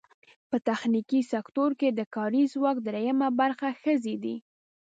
[0.49, 4.35] په تخنیکي سکټور کې د کاري ځواک درېیمه برخه ښځې دي.